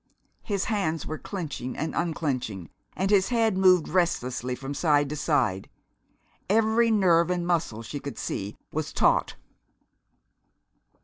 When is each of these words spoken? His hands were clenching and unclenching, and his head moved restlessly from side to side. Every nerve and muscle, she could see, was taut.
His 0.41 0.65
hands 0.65 1.05
were 1.05 1.19
clenching 1.19 1.77
and 1.77 1.93
unclenching, 1.93 2.71
and 2.95 3.11
his 3.11 3.29
head 3.29 3.55
moved 3.55 3.87
restlessly 3.87 4.55
from 4.55 4.73
side 4.73 5.09
to 5.09 5.15
side. 5.15 5.69
Every 6.49 6.89
nerve 6.89 7.29
and 7.29 7.45
muscle, 7.45 7.83
she 7.83 7.99
could 7.99 8.17
see, 8.17 8.57
was 8.73 8.91
taut. 8.93 9.35